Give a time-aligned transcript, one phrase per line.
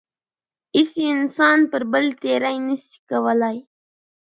[0.75, 3.57] هیڅ انسان پر بل تېرۍ نشي کولای.